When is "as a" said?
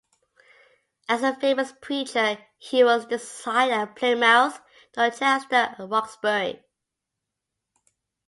1.07-1.35